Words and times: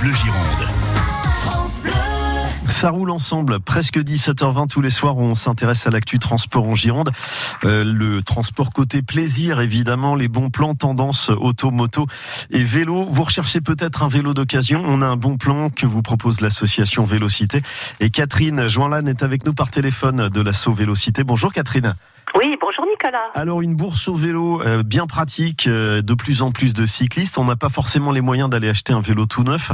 Bleu 0.00 0.12
Gironde. 0.12 0.66
Ça 2.68 2.88
roule 2.88 3.10
ensemble, 3.10 3.60
presque 3.60 3.98
17h20 3.98 4.68
tous 4.68 4.80
les 4.80 4.88
soirs 4.88 5.18
où 5.18 5.22
on 5.22 5.34
s'intéresse 5.34 5.86
à 5.86 5.90
l'actu 5.90 6.18
transport 6.18 6.66
en 6.66 6.74
Gironde. 6.74 7.10
Euh, 7.64 7.84
le 7.84 8.22
transport 8.22 8.70
côté 8.70 9.02
plaisir, 9.02 9.60
évidemment, 9.60 10.14
les 10.14 10.28
bons 10.28 10.48
plans, 10.48 10.74
tendance 10.74 11.28
auto, 11.28 11.70
moto 11.70 12.06
et 12.50 12.62
vélo. 12.62 13.04
Vous 13.04 13.24
recherchez 13.24 13.60
peut-être 13.60 14.02
un 14.02 14.08
vélo 14.08 14.32
d'occasion. 14.32 14.82
On 14.86 15.02
a 15.02 15.06
un 15.06 15.16
bon 15.16 15.36
plan 15.36 15.68
que 15.68 15.84
vous 15.84 16.00
propose 16.00 16.40
l'association 16.40 17.04
Vélocité. 17.04 17.60
Et 18.00 18.08
Catherine 18.08 18.68
Joinlan 18.68 19.04
est 19.04 19.22
avec 19.22 19.44
nous 19.44 19.52
par 19.52 19.70
téléphone 19.70 20.30
de 20.30 20.40
l'asso 20.40 20.72
Vélocité. 20.72 21.24
Bonjour 21.24 21.52
Catherine. 21.52 21.94
Oui, 22.36 22.56
bonjour 22.60 22.69
Alors 23.34 23.62
une 23.62 23.76
bourse 23.76 24.08
au 24.08 24.14
vélo 24.14 24.62
euh, 24.62 24.82
bien 24.82 25.06
pratique, 25.06 25.66
euh, 25.66 26.02
de 26.02 26.14
plus 26.14 26.42
en 26.42 26.52
plus 26.52 26.74
de 26.74 26.86
cyclistes. 26.86 27.38
On 27.38 27.44
n'a 27.44 27.56
pas 27.56 27.68
forcément 27.68 28.12
les 28.12 28.20
moyens 28.20 28.50
d'aller 28.50 28.68
acheter 28.68 28.92
un 28.92 29.00
vélo 29.00 29.26
tout 29.26 29.42
neuf. 29.42 29.72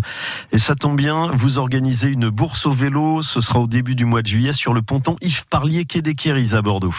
Et 0.53 0.59
ça 0.59 0.75
tombe 0.75 0.97
bien, 0.97 1.31
vous 1.33 1.59
organisez 1.59 2.09
une 2.09 2.29
bourse 2.29 2.67
au 2.67 2.73
vélo. 2.73 3.23
Ce 3.23 3.41
sera 3.41 3.61
au 3.61 3.67
début 3.67 3.95
du 3.95 4.05
mois 4.05 4.23
de 4.23 4.27
juillet 4.27 4.53
sur 4.53 4.75
le 4.75 4.83
ponton 4.83 5.17
Yves 5.21 5.47
Parlier, 5.47 5.85
quai 5.85 6.03
des 6.03 6.15
à 6.55 6.63
Bordeaux. 6.63 6.95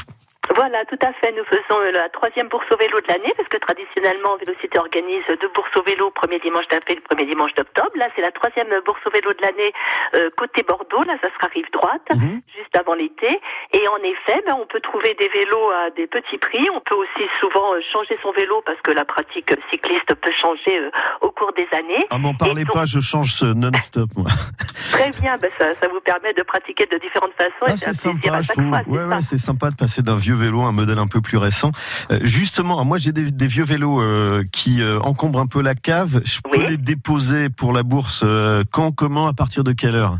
Voilà, 0.67 0.84
tout 0.84 0.99
à 0.99 1.13
fait. 1.23 1.31
Nous 1.31 1.45
faisons 1.45 1.80
euh, 1.80 1.91
la 1.95 2.09
troisième 2.09 2.49
bourse 2.49 2.66
au 2.71 2.75
vélo 2.75 2.99
de 2.99 3.08
l'année 3.08 3.31
parce 3.38 3.48
que 3.48 3.55
traditionnellement, 3.55 4.35
Vélocité 4.35 4.77
organise 4.77 5.23
deux 5.39 5.48
bourses 5.55 5.71
au 5.80 5.84
vélo, 5.84 6.12
premier 6.12 6.39
dimanche 6.39 6.67
d'avril, 6.67 6.99
premier 7.08 7.23
dimanche 7.25 7.53
d'octobre. 7.55 7.91
Là, 7.95 8.09
c'est 8.16 8.21
la 8.21 8.31
troisième 8.31 8.67
bourse 8.85 8.99
au 9.08 9.09
vélo 9.11 9.31
de 9.31 9.41
l'année 9.41 9.72
euh, 10.16 10.30
côté 10.35 10.63
Bordeaux. 10.67 11.02
Là, 11.08 11.16
ça 11.23 11.30
sera 11.39 11.48
rive 11.55 11.72
droite, 11.72 12.03
Mhm. 12.13 12.41
juste 12.58 12.75
avant 12.75 12.95
l'été. 12.95 13.39
Et 13.72 13.88
en 13.88 14.02
effet, 14.03 14.44
ben, 14.45 14.55
on 14.59 14.66
peut 14.67 14.81
trouver 14.81 15.16
des 15.16 15.30
vélos 15.30 15.70
à 15.72 15.89
des 15.95 16.08
petits 16.08 16.38
prix. 16.38 16.67
On 16.75 16.81
peut 16.81 16.95
aussi 16.99 17.23
souvent 17.39 17.73
euh, 17.73 17.80
changer 17.94 18.20
son 18.22 18.31
vélo 18.36 18.61
parce 18.66 18.81
que 18.84 18.91
la 18.91 19.05
pratique 19.05 19.47
cycliste 19.72 20.13
peut 20.20 20.36
changer 20.36 20.80
euh, 20.84 20.91
au 21.22 21.31
cours 21.31 21.53
des 21.53 21.67
années. 21.72 22.03
Ah, 22.09 22.17
m'en 22.17 22.34
parlez 22.36 22.66
donc- 22.66 22.73
pas, 22.75 22.84
je 22.84 22.99
change 22.99 23.31
ce 23.31 23.45
non-stop, 23.45 24.09
moi. 24.17 24.27
Très 24.91 25.11
bien, 25.22 25.38
ben, 25.38 25.49
ça, 25.49 25.75
ça 25.75 25.88
vous 25.88 26.02
permet 26.02 26.34
de 26.34 26.44
pratiquer 26.44 26.86
de 26.88 26.97
différentes 26.97 27.34
façons. 27.39 27.52
Ah, 27.72 27.78
c'est 27.78 27.94
sympa, 27.94 28.41
je 28.41 28.52
trouve. 28.52 28.67
fois, 28.69 28.81
c'est 28.84 28.91
Ouais, 28.91 29.00
ça 29.00 29.08
ouais, 29.16 29.22
c'est 29.22 29.38
sympa 29.38 29.69
de 29.69 29.75
passer 29.75 30.02
d'un 30.02 30.17
vieux 30.17 30.36
vélo 30.36 30.56
un 30.66 30.72
modèle 30.72 30.97
un 30.97 31.08
peu 31.08 31.22
plus 31.22 31.38
récent. 31.38 31.72
Euh, 32.11 32.19
justement, 32.23 32.83
moi 32.86 32.97
j'ai 32.97 33.11
des, 33.11 33.30
des 33.30 33.47
vieux 33.47 33.63
vélos 33.66 34.02
euh, 34.02 34.44
qui 34.52 34.81
euh, 34.81 35.00
encombrent 35.02 35.39
un 35.39 35.47
peu 35.47 35.61
la 35.61 35.75
cave. 35.75 36.22
Je 36.25 36.39
peux 36.41 36.59
Oui. 36.59 36.66
les 36.69 36.77
déposer 36.77 37.50
pour 37.50 37.73
la 37.73 37.83
bourse 37.83 38.22
euh, 38.23 38.63
quand, 38.72 38.91
comment, 38.91 39.28
à 39.28 39.33
partir 39.33 39.63
de 39.63 39.73
quelle 39.73 39.95
heure? 39.95 40.17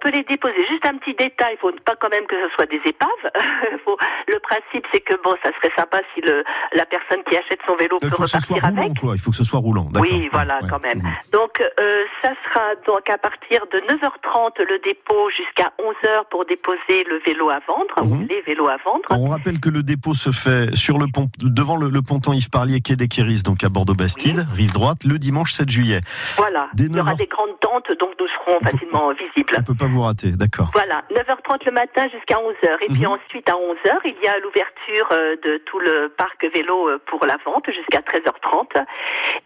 Peut 0.00 0.10
les 0.10 0.24
déposer. 0.24 0.56
Juste 0.68 0.86
un 0.86 0.96
petit 0.98 1.14
détail, 1.14 1.54
il 1.54 1.58
faut 1.60 1.70
pas 1.84 1.94
quand 2.00 2.10
même 2.10 2.26
que 2.26 2.36
ce 2.42 2.48
soit 2.54 2.66
des 2.66 2.80
épaves. 2.84 3.24
Faut- 3.84 3.98
le 4.28 4.38
principe, 4.40 4.86
c'est 4.92 5.00
que 5.00 5.14
bon, 5.22 5.34
ça 5.42 5.50
serait 5.56 5.72
sympa 5.76 5.98
si 6.14 6.20
le, 6.22 6.42
la 6.72 6.84
personne 6.86 7.22
qui 7.28 7.36
achète 7.36 7.60
son 7.66 7.76
vélo 7.76 7.98
Il 8.02 8.08
peut 8.08 8.14
repartir 8.16 8.56
roulant, 8.62 8.76
avec. 8.82 8.98
quoi. 8.98 9.12
Il 9.14 9.20
faut 9.20 9.30
que 9.30 9.36
ce 9.36 9.44
soit 9.44 9.58
roulant. 9.60 9.88
Oui, 10.00 10.28
voilà, 10.32 10.58
Ouais, 10.62 10.68
quand 10.70 10.82
même. 10.82 10.98
ouais. 10.98 11.10
Donc, 11.32 11.60
euh, 11.60 12.04
ça 12.22 12.32
sera 12.44 12.74
donc 12.86 13.08
à 13.10 13.18
partir 13.18 13.60
de 13.72 13.78
9h30 13.92 14.58
le 14.68 14.78
dépôt 14.84 15.28
jusqu'à 15.36 15.72
11h 15.78 16.24
pour 16.30 16.44
déposer 16.46 17.04
le 17.08 17.18
vélo 17.26 17.50
à 17.50 17.58
vendre, 17.66 17.94
Mhm. 18.02 18.22
ou 18.22 18.26
les 18.28 18.40
vélos 18.42 18.68
à 18.68 18.76
vendre. 18.84 19.04
On 19.10 19.28
rappelle 19.28 19.60
que 19.60 19.68
le 19.68 19.82
dépôt 19.82 20.14
se 20.14 20.30
fait 20.32 20.74
sur 20.74 20.98
le 20.98 21.06
pont, 21.12 21.28
devant 21.42 21.76
le, 21.76 21.88
le 21.90 22.02
ponton 22.02 22.32
Yves 22.32 22.50
Parlier, 22.50 22.80
quai 22.80 22.96
des 22.96 23.08
Quéris, 23.08 23.42
donc 23.44 23.62
à 23.64 23.68
Bordeaux-Bastide, 23.68 24.46
rive 24.54 24.72
droite, 24.72 25.04
le 25.04 25.18
dimanche 25.18 25.52
7 25.52 25.68
juillet. 25.70 26.00
Voilà. 26.36 26.68
Dès 26.74 26.86
Il 26.86 26.96
y 26.96 27.00
aura 27.00 27.12
9h. 27.14 27.18
des 27.18 27.26
grandes 27.26 27.58
tentes, 27.60 27.90
donc 27.98 28.10
nous 28.18 28.26
serons 28.28 28.60
facilement 28.60 29.10
visibles. 29.12 29.54
On 29.58 29.62
peut 29.62 29.74
pas 29.74 29.86
vous 29.90 30.02
rater, 30.02 30.32
d'accord. 30.32 30.70
Voilà, 30.72 31.02
9h30 31.10 31.64
le 31.66 31.72
matin 31.72 32.08
jusqu'à 32.08 32.36
11h. 32.36 32.76
Et 32.82 32.86
puis 32.88 33.02
Mhm. 33.06 33.12
ensuite, 33.12 33.48
à 33.48 33.54
11h, 33.54 33.98
il 34.04 34.16
y 34.22 34.28
a 34.28 34.38
l'ouverture 34.38 35.08
euh, 35.12 35.36
de 35.42 35.58
tout 35.66 35.78
le 35.80 36.08
parc 36.16 36.44
vélo 36.54 36.88
euh, 36.88 36.98
pour 37.06 37.24
la 37.26 37.36
vente 37.44 37.66
jusqu'à 37.70 38.00
13h30. 38.00 38.84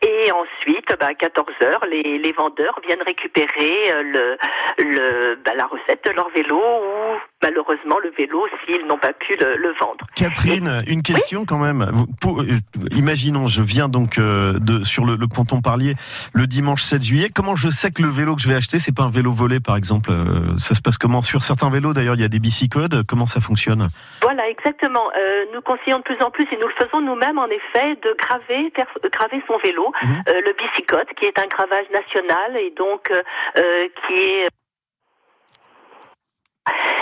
Et 0.06 0.31
ensuite, 0.33 0.95
bah, 1.00 1.06
à 1.09 1.12
14h, 1.12 1.89
les, 1.91 2.19
les 2.19 2.33
vendeurs 2.33 2.78
viennent 2.87 3.03
récupérer 3.03 3.77
euh, 3.92 4.03
le, 4.03 4.37
le, 4.78 5.34
bah, 5.45 5.53
la 5.56 5.67
recette 5.67 6.05
de 6.05 6.11
leur 6.12 6.28
vélo 6.31 6.56
ou 6.59 7.19
malheureusement 7.45 7.98
le 8.03 8.11
vélo 8.17 8.47
s'ils 8.64 8.87
n'ont 8.87 8.98
pas 8.98 9.12
pu 9.12 9.37
le, 9.37 9.56
le 9.56 9.73
vendre. 9.81 10.06
Catherine, 10.17 10.82
une 10.87 11.03
question 11.03 11.44
quand 11.44 11.59
même. 11.59 11.87
Vous- 11.93 12.06
pour- 12.21 12.41
euh, 12.41 12.47
imaginons, 12.97 13.47
je 13.47 13.62
viens 13.62 13.88
donc 13.88 14.19
euh, 14.19 14.59
de, 14.59 14.82
sur 14.82 15.05
le, 15.05 15.16
le 15.16 15.28
ponton 15.28 15.60
Parlier 15.60 15.94
le 16.33 16.47
dimanche 16.47 16.83
7 16.83 17.03
juillet. 17.03 17.28
Comment 17.34 17.56
je 17.56 17.69
sais 17.69 17.91
que 17.91 18.03
le 18.03 18.09
vélo 18.09 18.34
que 18.37 18.43
je 18.43 18.49
vais 18.49 18.54
acheter, 18.56 18.78
c'est 18.78 18.94
pas 18.94 19.03
un 19.04 19.10
vélo 19.10 19.33
volé, 19.33 19.60
par 19.60 19.77
exemple 19.77 20.10
euh, 20.10 20.56
Ça 20.59 20.75
se 20.75 20.81
passe 20.81 20.99
comment? 20.99 21.22
Sur 21.22 21.43
certains 21.43 21.71
vélos, 21.71 21.93
d'ailleurs, 21.93 22.15
il 22.16 22.21
y 22.22 22.25
a 22.25 22.28
des 22.28 22.38
bicycodes. 22.41 23.04
Comment 23.06 23.27
ça 23.27 23.41
fonctionne? 23.41 23.88
Voilà, 24.22 24.49
exactement. 24.49 25.04
Nous 25.53 25.60
conseillons 25.60 25.99
de 25.99 26.03
plus 26.03 26.21
en 26.25 26.31
plus, 26.31 26.44
et 26.53 26.56
nous 26.60 26.69
le 26.69 26.75
faisons 26.84 27.00
nous-mêmes 27.00 27.38
en 27.38 27.47
effet, 27.47 27.94
de 28.03 28.15
graver, 28.19 28.72
graver 29.12 29.43
son 29.47 29.59
vélo, 29.59 29.93
Mhm. 30.03 30.22
le 30.27 30.53
bicycote, 30.59 31.09
qui 31.19 31.27
est 31.27 31.38
un 31.38 31.47
gravage 31.47 31.87
national 31.93 32.56
et 32.56 32.72
donc 32.77 33.03
qui 34.06 34.15
est 34.15 34.49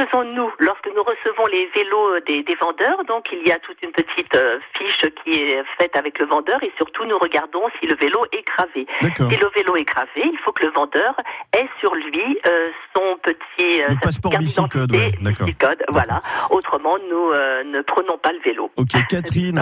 Euh, 0.00 0.04
ce 0.04 0.04
que 0.04 0.16
nous 0.16 0.22
faisons 0.22 0.24
nous 0.34 0.50
lorsque 0.58 0.86
nous 0.94 1.02
recevons 1.02 1.46
les 1.50 1.68
vélos 1.74 2.16
euh, 2.16 2.20
des, 2.26 2.42
des 2.42 2.54
vendeurs, 2.56 3.04
donc 3.06 3.26
il 3.32 3.46
y 3.46 3.52
a 3.52 3.58
toute 3.58 3.76
une 3.82 3.92
petite 3.92 4.34
euh, 4.34 4.58
fiche 4.76 5.10
qui 5.24 5.30
est 5.40 5.62
faite 5.78 5.96
avec 5.96 6.18
le 6.18 6.26
vendeur 6.26 6.62
et 6.62 6.72
surtout 6.76 7.04
nous 7.04 7.18
regardons 7.18 7.62
si 7.80 7.86
le 7.86 7.96
vélo 7.96 8.24
est 8.32 8.44
gravé. 8.46 8.86
D'accord. 9.02 9.30
Si 9.30 9.36
le 9.36 9.48
vélo 9.54 9.76
est 9.76 9.84
gravé, 9.84 10.22
il 10.24 10.38
faut 10.44 10.52
que 10.52 10.66
le 10.66 10.72
vendeur 10.72 11.14
ait 11.56 11.68
sur 11.80 11.94
lui 11.94 12.38
euh, 12.48 12.70
son 12.94 13.16
petit 13.22 13.82
euh, 13.82 13.86
Le 13.90 14.00
passeport 14.00 14.32
d'identité, 14.36 14.96
ouais, 14.98 15.12
d'accord. 15.22 15.46
bicicode, 15.46 15.82
voilà. 15.90 16.20
Autrement, 16.50 16.96
nous 17.10 17.32
ne 17.72 17.82
prenons 17.82 18.18
pas 18.18 18.32
le 18.32 18.40
vélo. 18.44 18.70
Ok, 18.76 18.90
Catherine, 19.08 19.60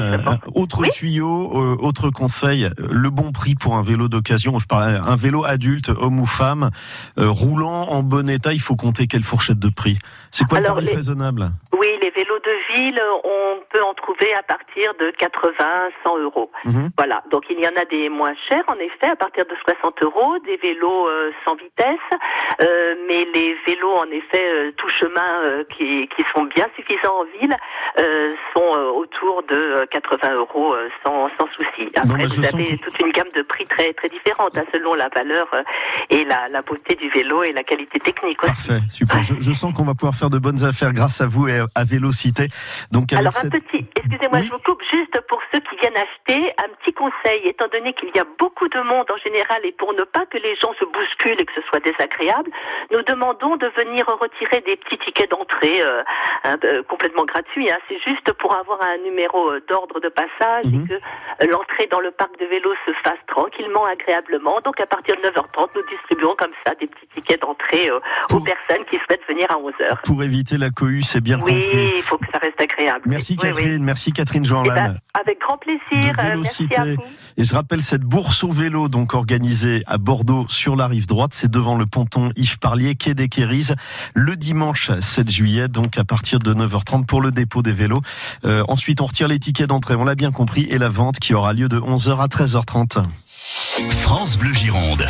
autre 0.55 0.81
Oui. 0.83 0.89
tuyau, 0.91 1.79
autre 1.81 2.11
conseil, 2.11 2.69
le 2.79 3.11
bon 3.11 3.33
prix 3.33 3.55
pour 3.55 3.77
un 3.77 3.83
vélo 3.83 4.09
d'occasion. 4.09 4.59
Je 4.59 4.67
parle 4.67 5.01
un 5.05 5.17
vélo 5.17 5.45
adulte, 5.45 5.89
homme 5.89 6.21
ou 6.21 6.27
femme, 6.27 6.71
roulant 7.17 7.89
en 7.91 8.03
bon 8.03 8.29
état. 8.29 8.53
Il 8.53 8.61
faut 8.61 8.77
compter 8.77 9.07
quelle 9.07 9.23
fourchette 9.23 9.59
de 9.59 9.69
prix? 9.69 9.99
C'est 10.31 10.47
quoi 10.49 10.59
le 10.61 10.65
tarif 10.67 10.89
les- 10.89 10.95
raisonnable 10.97 11.51
Oui, 11.79 11.89
les 12.03 12.11
vélos 12.11 12.39
de 12.39 12.75
ville, 12.75 13.01
on 13.25 13.61
peut 13.71 13.83
en 13.83 13.95
trouver 13.95 14.35
à 14.35 14.43
partir 14.43 14.93
de 15.01 15.11
80, 15.13 15.89
100 16.05 16.19
euros. 16.19 16.51
Mhm. 16.65 16.91
Voilà, 16.97 17.23
donc 17.31 17.45
il 17.51 17.59
y 17.61 17.67
en 17.67 17.77
a 17.81 17.85
des 17.85 18.09
moins 18.09 18.35
chers, 18.49 18.65
en 18.69 18.75
effet, 18.79 19.11
à 19.11 19.17
partir 19.17 19.45
de 19.47 19.55
60 19.65 20.03
euros, 20.03 20.39
des 20.45 20.57
vélos 20.57 21.09
euh, 21.09 21.31
sans 21.45 21.55
vitesse, 21.55 21.99
euh, 22.61 22.95
mais 23.09 23.27
les 23.35 23.57
vélos, 23.67 23.95
en 23.97 24.11
effet, 24.11 24.43
euh, 24.43 24.73
tout 24.77 24.89
chemin 24.89 25.41
euh, 25.43 25.65
qui, 25.77 26.09
qui 26.15 26.23
sont 26.35 26.45
bien 26.45 26.67
suffisants 26.77 27.21
en 27.21 27.25
ville, 27.41 27.55
euh, 27.99 28.35
sont 28.55 28.77
euh, 28.77 28.91
autour 28.91 29.43
de 29.45 29.57
euh, 29.57 29.87
80 29.91 30.35
euros 30.39 30.75
sans, 31.05 31.29
sans 31.39 31.47
souci. 31.53 31.91
Après, 31.97 32.07
Bon, 32.07 32.15
bah, 32.17 32.25
vous 32.27 32.45
avez 32.47 32.79
toute 32.79 32.99
une 33.01 33.13
gamme 33.13 33.29
de 33.35 33.43
prix 33.43 33.65
très, 33.67 33.93
très 33.95 34.09
différente, 34.09 34.57
hein, 34.57 34.65
selon 34.73 34.95
la 34.95 35.09
valeur 35.09 35.47
euh, 35.55 35.63
et 36.11 36.25
la, 36.25 36.49
la 36.49 36.63
beauté 36.63 36.95
du 36.95 37.09
vélo 37.11 37.43
et 37.43 37.53
la 37.53 37.63
qualité 37.63 37.99
technique 38.01 38.43
aussi. 38.45 38.69
Parfait, 38.69 38.85
super. 38.91 39.23
Je, 39.23 39.35
je 39.39 39.53
sens 39.53 39.73
qu'on 39.75 39.85
va 39.85 39.95
pouvoir 39.95 40.15
faire 40.15 40.31
de 40.31 40.39
bonnes 40.39 40.65
affaires 40.65 40.93
grâce 40.93 41.21
à 41.21 41.27
vous 41.27 41.49
et 41.49 41.61
à 41.75 41.85
Vélocité. 41.85 42.49
Donc 42.93 43.13
avec 43.13 43.21
Alors 43.21 43.33
cette... 43.33 43.55
un 43.55 43.59
petit, 43.61 43.85
excusez-moi, 43.97 44.39
Oui. 44.39 44.43
je 44.43 44.51
vous 44.51 44.59
coupe 44.65 44.83
juste 44.91 45.21
pour 45.29 45.41
ceux 45.53 45.61
qui 45.61 45.77
viennent 45.77 45.97
acheter, 45.97 46.53
un 46.65 46.69
petit 46.81 46.93
conseil, 46.93 47.41
étant 47.45 47.69
donné 47.69 47.93
qu'il 47.95 48.11
y 48.15 48.19
a 48.19 48.25
beaucoup 48.39 48.69
de 48.69 48.81
monde 48.81 49.07
en 49.13 49.17
général 49.19 49.61
et 49.65 49.73
pour 49.73 49.93
ne 49.95 50.03
pas 50.03 50.27
que 50.27 50.39
les 50.39 50.55
gens 50.57 50.73
se 50.79 50.85
bousculent 50.85 51.41
et 51.41 51.45
que 51.45 51.53
ce 51.55 51.63
soit 51.69 51.81
désagréable, 51.81 52.46
nous 52.93 53.03
demandons 53.03 53.57
de 53.57 53.67
venir 53.77 54.07
retirer 54.07 54.63
des 54.67 54.77
petits 54.77 54.99
tickets 54.99 55.31
d'entrée 55.31 55.81
euh, 55.83 56.03
hein, 56.45 56.57
euh, 56.65 56.83
complètement 56.89 57.25
gratuits. 57.25 57.71
hein. 57.71 57.79
C'est 57.89 57.99
juste 58.07 58.33
pour 58.35 58.57
avoir 58.57 58.79
un 58.83 58.99
numéro 59.05 59.51
euh, 59.51 59.61
d'ordre 59.69 60.01
de 60.01 60.09
passage 60.09 60.65
Mhm. 60.67 60.85
et 60.85 60.89
que 60.89 60.95
euh, 60.95 61.47
l'entrée 61.51 61.89
dans 61.91 62.01
le 62.01 62.11
parc 62.11 62.39
de 62.39 62.47
vélo 62.47 62.71
se 62.87 62.93
fasse 63.05 63.19
tranquillement, 63.27 63.85
agréablement. 63.85 64.61
Donc 64.65 64.81
à 64.81 64.87
partir 64.87 65.17
de 65.17 65.23
9h30, 65.29 65.69
nous 65.75 65.83
distribuons 65.91 66.35
comme 66.37 66.53
ça 66.65 66.73
des 66.81 66.87
petits 66.87 67.07
tickets 67.15 67.41
d'entrée 67.43 67.91
euh, 67.91 68.01
aux 68.35 68.41
personnes 68.41 68.85
qui 68.91 68.97
souhaitent 69.07 69.27
venir 69.29 69.47
à 69.51 69.57
11h. 69.57 70.03
Pour 70.05 70.23
éviter 70.23 70.57
la 70.59 70.71
cohue, 70.71 71.03
c'est 71.03 71.21
bien 71.21 71.39
Oui, 71.43 71.53
compris. 71.63 71.93
il 71.97 72.03
faut 72.03 72.19
que 72.19 72.27
ça 72.33 72.39
reste 72.39 72.61
agréable. 72.61 73.03
Merci 73.07 73.33
Oui, 73.35 73.39
oui. 73.43 73.49
Catherine, 73.55 73.85
merci 73.85 74.13
Catherine 74.13 74.43
Eh 74.45 74.49
Joanlan. 74.49 74.75
ben, 74.75 74.97
avec 75.15 75.41
grand 75.41 75.59
plaisir. 75.59 75.81
Merci 76.17 76.69
à 76.77 76.85
vous. 76.85 76.97
Et 77.37 77.45
je 77.45 77.55
rappelle 77.55 77.83
cette 77.83 78.03
bourse 78.03 78.45
au 78.45 78.51
vélo, 78.51 78.89
donc 78.89 79.15
organisée 79.15 79.83
à 79.87 79.99
Bordeaux 79.99 80.47
sur 80.49 80.77
la 80.77 80.87
rive 80.87 81.07
droite. 81.07 81.31
C'est 81.35 81.51
devant 81.51 81.77
le 81.77 81.87
ponton 81.87 82.31
Yves 82.37 82.59
Parlier, 82.59 82.95
quai 82.95 83.15
des 83.15 83.29
Quéris, 83.29 83.69
le 84.15 84.37
dimanche 84.37 84.91
7 85.01 85.31
juillet, 85.31 85.69
donc 85.69 85.99
à 85.99 86.05
partir 86.05 86.39
de 86.39 86.55
9h30 86.55 87.07
pour 87.07 87.21
le 87.21 87.31
dépôt 87.31 87.63
des 87.63 87.73
vélos. 87.73 88.03
Euh, 88.45 88.63
ensuite, 88.69 89.01
on 89.01 89.07
retire 89.07 89.29
les 89.29 89.39
tickets 89.39 89.69
d'entrée, 89.69 89.95
on 89.95 90.05
l'a 90.05 90.15
bien 90.15 90.33
compris, 90.33 90.67
et 90.71 90.79
la 90.79 90.89
vente 90.89 91.19
qui 91.19 91.35
aura 91.35 91.53
lieu 91.53 91.69
de 91.69 91.79
11h 91.79 92.21
à 92.21 92.27
13h30. 92.27 93.05
France 93.91 94.37
Bleu 94.39 94.53
Gironde. 94.53 95.07